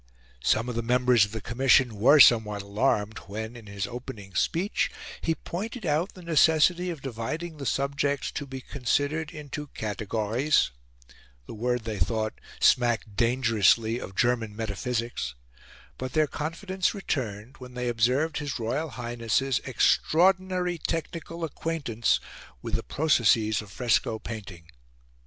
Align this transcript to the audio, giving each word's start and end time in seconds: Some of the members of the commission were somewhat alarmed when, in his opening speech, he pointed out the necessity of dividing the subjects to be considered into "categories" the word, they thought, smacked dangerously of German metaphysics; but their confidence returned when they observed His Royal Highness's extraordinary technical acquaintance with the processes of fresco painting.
Some 0.43 0.67
of 0.67 0.73
the 0.73 0.81
members 0.81 1.25
of 1.25 1.31
the 1.31 1.41
commission 1.41 1.95
were 1.97 2.19
somewhat 2.19 2.63
alarmed 2.63 3.19
when, 3.27 3.55
in 3.55 3.67
his 3.67 3.85
opening 3.85 4.33
speech, 4.33 4.89
he 5.21 5.35
pointed 5.35 5.85
out 5.85 6.15
the 6.15 6.23
necessity 6.23 6.89
of 6.89 7.03
dividing 7.03 7.57
the 7.57 7.67
subjects 7.67 8.31
to 8.31 8.47
be 8.47 8.61
considered 8.61 9.29
into 9.29 9.67
"categories" 9.75 10.71
the 11.45 11.53
word, 11.53 11.83
they 11.83 11.99
thought, 11.99 12.33
smacked 12.59 13.15
dangerously 13.15 13.99
of 13.99 14.15
German 14.15 14.55
metaphysics; 14.55 15.35
but 15.99 16.13
their 16.13 16.25
confidence 16.25 16.95
returned 16.95 17.57
when 17.59 17.75
they 17.75 17.87
observed 17.87 18.39
His 18.39 18.57
Royal 18.57 18.89
Highness's 18.89 19.59
extraordinary 19.67 20.79
technical 20.79 21.43
acquaintance 21.43 22.19
with 22.63 22.73
the 22.73 22.81
processes 22.81 23.61
of 23.61 23.69
fresco 23.71 24.17
painting. 24.17 24.65